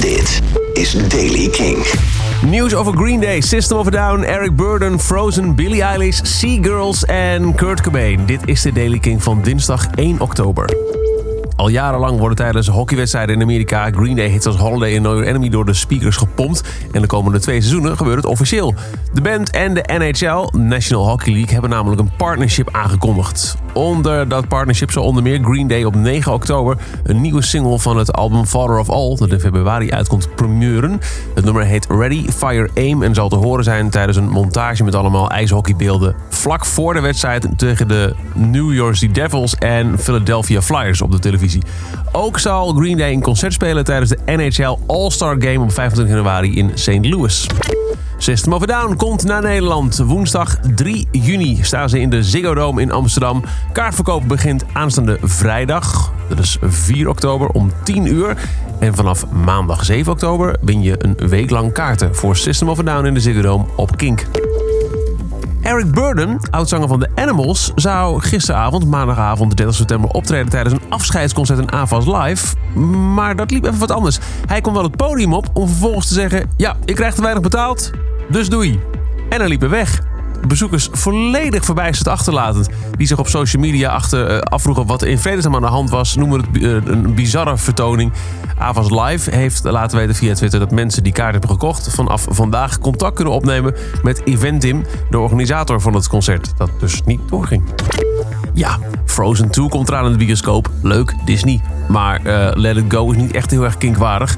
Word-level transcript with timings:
Dit 0.00 0.42
is 0.72 1.08
Daily 1.08 1.48
King. 1.48 1.86
Nieuws 2.44 2.74
over 2.74 2.96
Green 2.96 3.20
Day, 3.20 3.40
System 3.40 3.78
of 3.78 3.86
a 3.86 3.90
Down, 3.90 4.22
Eric 4.22 4.56
Burden, 4.56 5.00
Frozen, 5.00 5.54
Billie 5.54 5.82
Eilish, 5.82 6.20
Sea 6.22 6.62
Girls 6.62 7.04
en 7.04 7.54
Kurt 7.54 7.80
Cobain. 7.80 8.26
Dit 8.26 8.40
is 8.44 8.62
de 8.62 8.72
Daily 8.72 8.98
King 8.98 9.22
van 9.22 9.42
dinsdag 9.42 9.86
1 9.94 10.20
oktober. 10.20 10.76
Al 11.56 11.68
jarenlang 11.68 12.18
worden 12.18 12.36
tijdens 12.36 12.68
hockeywedstrijden 12.68 13.34
in 13.34 13.42
Amerika 13.42 13.90
Green 13.90 14.16
Day 14.16 14.28
hits 14.28 14.46
als 14.46 14.56
Holiday 14.56 14.98
Know 14.98 15.12
Your 15.12 15.28
Enemy 15.28 15.48
door 15.48 15.64
de 15.64 15.74
speakers 15.74 16.16
gepompt. 16.16 16.62
En 16.92 17.00
de 17.00 17.06
komende 17.06 17.40
twee 17.40 17.60
seizoenen 17.60 17.96
gebeurt 17.96 18.16
het 18.16 18.26
officieel. 18.26 18.74
De 19.12 19.20
band 19.20 19.50
en 19.50 19.74
de 19.74 19.84
NHL, 19.98 20.58
National 20.58 21.08
Hockey 21.08 21.32
League, 21.32 21.52
hebben 21.52 21.70
namelijk 21.70 22.00
een 22.00 22.10
partnership 22.16 22.68
aangekondigd. 22.72 23.56
Onder 23.76 24.28
dat 24.28 24.48
partnership 24.48 24.90
zal 24.90 25.04
onder 25.04 25.22
meer 25.22 25.40
Green 25.42 25.66
Day 25.66 25.84
op 25.84 25.94
9 25.94 26.32
oktober 26.32 26.76
een 27.04 27.20
nieuwe 27.20 27.42
single 27.42 27.78
van 27.78 27.96
het 27.96 28.12
album 28.12 28.44
Father 28.44 28.78
of 28.78 28.90
All, 28.90 29.16
dat 29.16 29.30
in 29.30 29.40
februari 29.40 29.90
uitkomt, 29.90 30.34
premieren. 30.34 31.00
Het 31.34 31.44
nummer 31.44 31.64
heet 31.64 31.86
Ready, 31.88 32.28
Fire, 32.28 32.70
Aim 32.74 33.02
en 33.02 33.14
zal 33.14 33.28
te 33.28 33.36
horen 33.36 33.64
zijn 33.64 33.90
tijdens 33.90 34.16
een 34.16 34.28
montage 34.28 34.84
met 34.84 34.94
allemaal 34.94 35.30
ijshockeybeelden 35.30 36.14
vlak 36.28 36.64
voor 36.64 36.94
de 36.94 37.00
wedstrijd 37.00 37.48
tegen 37.56 37.88
de 37.88 38.14
New 38.34 38.72
Jersey 38.72 39.12
Devils 39.12 39.54
en 39.54 39.98
Philadelphia 39.98 40.62
Flyers 40.62 41.02
op 41.02 41.10
de 41.10 41.18
televisie. 41.18 41.62
Ook 42.12 42.38
zal 42.38 42.72
Green 42.74 42.96
Day 42.96 43.12
een 43.12 43.22
concert 43.22 43.52
spelen 43.52 43.84
tijdens 43.84 44.10
de 44.10 44.18
NHL 44.26 44.78
All-Star 44.86 45.36
Game 45.38 45.60
op 45.60 45.72
25 45.72 46.14
januari 46.14 46.56
in 46.56 46.70
St. 46.74 47.04
Louis. 47.04 47.46
System 48.18 48.52
of 48.52 48.62
a 48.62 48.66
Down 48.66 48.96
komt 48.96 49.24
naar 49.24 49.42
Nederland. 49.42 49.96
Woensdag 49.96 50.56
3 50.74 51.08
juni 51.10 51.58
staan 51.62 51.88
ze 51.88 52.00
in 52.00 52.10
de 52.10 52.22
Ziggo 52.22 52.54
Dome 52.54 52.80
in 52.80 52.92
Amsterdam. 52.92 53.44
Kaartverkoop 53.72 54.28
begint 54.28 54.64
aanstaande 54.72 55.18
vrijdag, 55.22 56.12
dat 56.28 56.38
is 56.38 56.58
4 56.62 57.08
oktober, 57.08 57.48
om 57.48 57.72
10 57.84 58.06
uur. 58.06 58.36
En 58.78 58.94
vanaf 58.94 59.30
maandag 59.30 59.84
7 59.84 60.12
oktober 60.12 60.56
win 60.60 60.82
je 60.82 61.04
een 61.04 61.28
week 61.28 61.50
lang 61.50 61.72
kaarten 61.72 62.14
voor 62.14 62.36
System 62.36 62.68
of 62.68 62.78
a 62.78 62.82
Down 62.82 63.06
in 63.06 63.14
de 63.14 63.20
Ziggo 63.20 63.40
Dome 63.40 63.64
op 63.76 63.96
Kink. 63.96 64.45
Eric 65.66 65.90
Burden, 65.90 66.38
oudzanger 66.50 66.88
van 66.88 66.98
The 66.98 67.08
Animals, 67.14 67.72
zou 67.74 68.20
gisteravond, 68.20 68.86
maandagavond 68.86 69.56
30 69.56 69.74
september, 69.74 70.10
optreden 70.10 70.48
tijdens 70.48 70.74
een 70.74 70.90
afscheidsconcert 70.90 71.58
in 71.58 71.72
Avas 71.72 72.06
Live. 72.06 72.56
Maar 73.14 73.36
dat 73.36 73.50
liep 73.50 73.64
even 73.64 73.78
wat 73.78 73.90
anders. 73.90 74.18
Hij 74.46 74.60
kwam 74.60 74.74
wel 74.74 74.82
het 74.82 74.96
podium 74.96 75.32
op 75.32 75.46
om 75.52 75.68
vervolgens 75.68 76.08
te 76.08 76.14
zeggen: 76.14 76.50
Ja, 76.56 76.76
ik 76.84 76.94
krijg 76.94 77.14
te 77.14 77.22
weinig 77.22 77.42
betaald, 77.42 77.90
dus 78.28 78.48
doei. 78.48 78.80
En 79.28 79.38
hij 79.38 79.48
liep 79.48 79.62
er 79.62 79.70
weg. 79.70 80.02
Bezoekers 80.46 80.88
volledig 80.92 81.64
verbijsterd 81.64 82.08
achterlatend. 82.08 82.68
Die 82.96 83.06
zich 83.06 83.18
op 83.18 83.28
social 83.28 83.62
media 83.62 83.90
achter, 83.90 84.30
uh, 84.30 84.38
afvroegen 84.38 84.86
wat 84.86 85.02
in 85.02 85.18
vredesnaam 85.18 85.54
aan 85.54 85.60
de 85.60 85.66
hand 85.66 85.90
was. 85.90 86.16
Noemen 86.16 86.40
het 86.40 86.62
uh, 86.62 86.72
een 86.84 87.14
bizarre 87.14 87.56
vertoning. 87.56 88.12
Avas 88.58 88.90
Live 88.90 89.34
heeft 89.34 89.64
laten 89.64 89.98
weten 89.98 90.14
via 90.14 90.34
Twitter 90.34 90.58
dat 90.58 90.70
mensen 90.70 91.02
die 91.02 91.12
kaart 91.12 91.32
hebben 91.32 91.50
gekocht... 91.50 91.94
vanaf 91.94 92.26
vandaag 92.28 92.78
contact 92.78 93.14
kunnen 93.14 93.34
opnemen 93.34 93.74
met 94.02 94.22
Eventim, 94.24 94.84
de 95.10 95.18
organisator 95.18 95.80
van 95.80 95.94
het 95.94 96.08
concert. 96.08 96.52
Dat 96.56 96.70
dus 96.80 97.02
niet 97.04 97.20
doorging. 97.28 97.62
Ja, 98.54 98.78
Frozen 99.04 99.50
2 99.50 99.68
komt 99.68 99.88
eraan 99.88 100.04
in 100.04 100.12
de 100.12 100.24
bioscoop. 100.24 100.70
Leuk, 100.82 101.14
Disney. 101.24 101.60
Maar 101.88 102.20
uh, 102.26 102.50
Let 102.54 102.76
It 102.76 102.84
Go 102.88 103.10
is 103.10 103.16
niet 103.16 103.32
echt 103.32 103.50
heel 103.50 103.64
erg 103.64 103.78
kinkwaardig. 103.78 104.36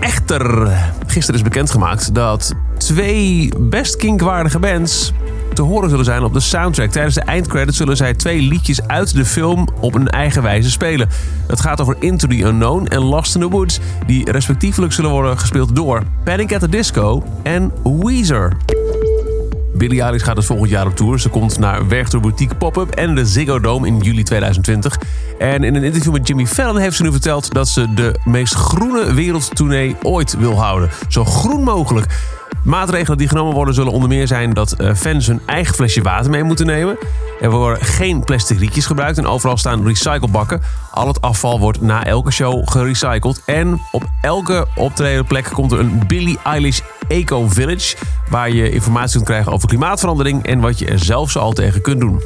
Echter, 0.00 0.72
gisteren 1.06 1.40
is 1.40 1.46
bekendgemaakt 1.46 2.14
dat 2.14 2.54
twee 2.84 3.52
best 3.58 3.96
kinkwaardige 3.96 4.58
bands 4.58 5.12
te 5.54 5.62
horen 5.62 5.90
zullen 5.90 6.04
zijn 6.04 6.22
op 6.22 6.32
de 6.32 6.40
soundtrack. 6.40 6.90
Tijdens 6.90 7.14
de 7.14 7.20
eindcredits 7.20 7.76
zullen 7.76 7.96
zij 7.96 8.14
twee 8.14 8.40
liedjes 8.40 8.86
uit 8.86 9.14
de 9.14 9.24
film 9.24 9.68
op 9.80 9.94
een 9.94 10.08
eigen 10.08 10.42
wijze 10.42 10.70
spelen. 10.70 11.08
Het 11.46 11.60
gaat 11.60 11.80
over 11.80 11.96
Into 11.98 12.28
the 12.28 12.42
Unknown 12.42 12.86
en 12.86 13.00
Lost 13.00 13.34
in 13.34 13.40
the 13.40 13.48
Woods, 13.48 13.78
die 14.06 14.30
respectievelijk 14.30 14.92
zullen 14.92 15.10
worden 15.10 15.38
gespeeld 15.38 15.76
door 15.76 16.02
Panic 16.24 16.52
at 16.52 16.60
the 16.60 16.68
Disco 16.68 17.24
en 17.42 17.72
Weezer. 17.82 18.56
Billie 19.74 20.02
Eilish 20.02 20.24
gaat 20.24 20.36
dus 20.36 20.46
volgend 20.46 20.70
jaar 20.70 20.86
op 20.86 20.96
tour. 20.96 21.20
Ze 21.20 21.28
komt 21.28 21.58
naar 21.58 21.88
Werchter 21.88 22.20
Boutique 22.20 22.54
Pop-Up 22.54 22.90
en 22.90 23.14
de 23.14 23.26
Ziggo 23.26 23.60
Dome 23.60 23.86
in 23.86 23.98
juli 23.98 24.22
2020. 24.22 24.98
En 25.38 25.64
in 25.64 25.74
een 25.74 25.84
interview 25.84 26.12
met 26.12 26.28
Jimmy 26.28 26.46
Fallon 26.46 26.78
heeft 26.78 26.96
ze 26.96 27.02
nu 27.02 27.10
verteld 27.10 27.52
dat 27.52 27.68
ze 27.68 27.94
de 27.94 28.14
meest 28.24 28.54
groene 28.54 29.14
wereldtournee 29.14 29.96
ooit 30.02 30.36
wil 30.38 30.60
houden. 30.60 30.90
Zo 31.08 31.24
groen 31.24 31.62
mogelijk. 31.62 32.06
Maatregelen 32.64 33.18
die 33.18 33.28
genomen 33.28 33.54
worden 33.54 33.74
zullen 33.74 33.92
onder 33.92 34.08
meer 34.08 34.26
zijn 34.26 34.52
dat 34.52 34.76
fans 34.96 35.26
hun 35.26 35.40
eigen 35.46 35.74
flesje 35.74 36.02
water 36.02 36.30
mee 36.30 36.42
moeten 36.42 36.66
nemen. 36.66 36.98
Er 37.40 37.50
worden 37.50 37.84
geen 37.84 38.24
plastic 38.24 38.58
rietjes 38.58 38.86
gebruikt 38.86 39.18
en 39.18 39.26
overal 39.26 39.56
staan 39.56 39.86
recyclebakken. 39.86 40.62
Al 40.90 41.06
het 41.06 41.20
afval 41.20 41.58
wordt 41.60 41.80
na 41.80 42.04
elke 42.04 42.30
show 42.30 42.68
gerecycled. 42.70 43.42
En 43.46 43.80
op 43.92 44.04
elke 44.20 44.66
optredenplek 44.74 45.44
komt 45.44 45.72
er 45.72 45.78
een 45.78 46.02
Billie 46.06 46.38
Eilish 46.44 46.80
Eco 47.08 47.48
Village... 47.48 47.96
waar 48.30 48.50
je 48.50 48.70
informatie 48.70 49.14
kunt 49.14 49.28
krijgen 49.28 49.52
over 49.52 49.68
klimaatverandering... 49.68 50.46
en 50.46 50.60
wat 50.60 50.78
je 50.78 50.86
er 50.86 50.98
zelf 50.98 51.30
zo 51.30 51.38
al 51.38 51.52
tegen 51.52 51.80
kunt 51.80 52.00
doen. 52.00 52.22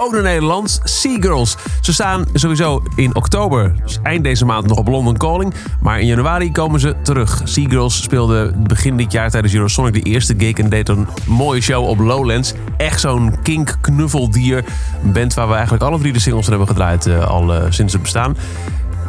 Ook 0.00 0.12
naar 0.12 0.22
Nederland, 0.22 0.80
Sea 0.84 1.16
Girls. 1.20 1.56
Ze 1.80 1.92
staan 1.92 2.24
sowieso 2.32 2.82
in 2.94 3.14
oktober, 3.14 3.74
dus 3.84 3.98
eind 4.02 4.24
deze 4.24 4.44
maand, 4.44 4.66
nog 4.66 4.78
op 4.78 4.88
London 4.88 5.16
Calling. 5.16 5.54
Maar 5.80 6.00
in 6.00 6.06
januari 6.06 6.52
komen 6.52 6.80
ze 6.80 6.94
terug. 7.02 7.40
Sea 7.44 7.68
Girls 7.68 8.02
speelde 8.02 8.52
begin 8.56 8.96
dit 8.96 9.12
jaar 9.12 9.30
tijdens 9.30 9.54
Eurosonic 9.54 9.92
de 9.92 10.02
eerste 10.02 10.34
gig... 10.38 10.56
en 10.56 10.68
deed 10.68 10.88
een 10.88 11.06
mooie 11.26 11.60
show 11.60 11.88
op 11.88 11.98
Lowlands. 11.98 12.54
Echt 12.76 13.00
zo'n 13.00 13.34
kink-knuffeldier. 13.42 14.64
Een 15.04 15.12
band 15.12 15.34
waar 15.34 15.48
we 15.48 15.54
eigenlijk 15.54 15.82
alle 15.82 15.98
drie 15.98 16.12
de 16.12 16.18
singles 16.18 16.44
van 16.44 16.54
hebben 16.54 16.74
gedraaid 16.74 17.06
uh, 17.06 17.28
al 17.28 17.54
uh, 17.54 17.62
sinds 17.68 17.92
het 17.92 18.02
bestaan. 18.02 18.36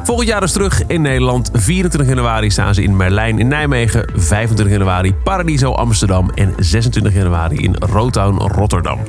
Volgend 0.04 0.28
jaar 0.28 0.40
dus 0.40 0.52
terug 0.52 0.84
in 0.88 1.02
Nederland. 1.02 1.50
24 1.54 2.10
januari 2.10 2.50
staan 2.50 2.74
ze 2.74 2.84
in 2.84 2.96
Merlijn 2.96 3.40
in 3.40 3.48
Nijmegen. 3.48 4.12
25 4.16 4.70
januari 4.70 5.14
Paradiso 5.14 5.72
Amsterdam. 5.72 6.30
En 6.30 6.54
26 6.58 7.14
januari 7.14 7.56
in 7.56 7.76
Rotown 7.80 8.38
Rotterdam. 8.38 9.00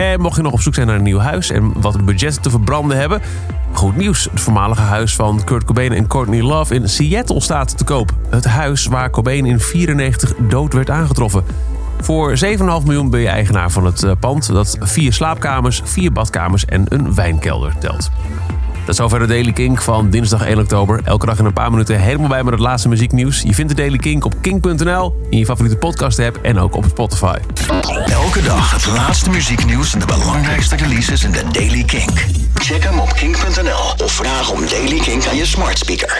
En 0.00 0.20
mocht 0.20 0.36
je 0.36 0.42
nog 0.42 0.52
op 0.52 0.60
zoek 0.60 0.74
zijn 0.74 0.86
naar 0.86 0.96
een 0.96 1.02
nieuw 1.02 1.18
huis 1.18 1.50
en 1.50 1.72
wat 1.80 2.04
budget 2.04 2.42
te 2.42 2.50
verbranden 2.50 2.96
hebben... 2.96 3.20
Goed 3.72 3.96
nieuws. 3.96 4.28
Het 4.30 4.40
voormalige 4.40 4.80
huis 4.80 5.14
van 5.14 5.44
Kurt 5.44 5.64
Cobain 5.64 5.92
en 5.92 6.06
Courtney 6.06 6.42
Love 6.42 6.74
in 6.74 6.88
Seattle 6.88 7.40
staat 7.40 7.78
te 7.78 7.84
koop. 7.84 8.12
Het 8.30 8.44
huis 8.44 8.86
waar 8.86 9.10
Cobain 9.10 9.44
in 9.46 9.60
94 9.60 10.34
dood 10.48 10.72
werd 10.72 10.90
aangetroffen. 10.90 11.44
Voor 12.00 12.38
7,5 12.44 12.58
miljoen 12.58 13.10
ben 13.10 13.20
je 13.20 13.28
eigenaar 13.28 13.70
van 13.70 13.84
het 13.84 14.20
pand 14.20 14.52
dat 14.52 14.76
vier 14.80 15.12
slaapkamers, 15.12 15.82
vier 15.84 16.12
badkamers 16.12 16.64
en 16.64 16.84
een 16.88 17.14
wijnkelder 17.14 17.78
telt. 17.78 18.10
Dat 18.90 18.98
is 18.98 19.04
over 19.04 19.18
de 19.18 19.26
Daily 19.26 19.52
Kink 19.52 19.82
van 19.82 20.10
dinsdag 20.10 20.46
1 20.46 20.58
oktober. 20.58 21.00
Elke 21.04 21.26
dag 21.26 21.38
in 21.38 21.44
een 21.44 21.52
paar 21.52 21.70
minuten 21.70 22.00
helemaal 22.00 22.28
bij 22.28 22.42
met 22.42 22.52
het 22.52 22.62
laatste 22.62 22.88
muzieknieuws. 22.88 23.42
Je 23.42 23.54
vindt 23.54 23.76
de 23.76 23.82
Daily 23.82 23.96
Kink 23.96 24.24
op 24.24 24.34
kink.nl, 24.40 25.26
in 25.28 25.38
je 25.38 25.44
favoriete 25.44 25.76
podcast 25.76 26.18
app 26.18 26.38
en 26.42 26.58
ook 26.58 26.76
op 26.76 26.84
Spotify. 26.88 27.36
Elke 28.06 28.42
dag 28.42 28.72
het 28.72 28.86
laatste 28.86 29.30
muzieknieuws 29.30 29.92
en 29.92 29.98
de 29.98 30.06
belangrijkste 30.06 30.76
releases 30.76 31.24
in 31.24 31.30
de 31.30 31.42
Daily 31.52 31.84
Kink. 31.84 32.26
Check 32.54 32.84
hem 32.84 32.98
op 32.98 33.12
kink.nl 33.12 34.04
of 34.04 34.12
vraag 34.12 34.50
om 34.50 34.60
Daily 34.68 34.98
Kink 34.98 35.26
aan 35.26 35.36
je 35.36 35.46
smart 35.46 35.78
speaker. 35.78 36.18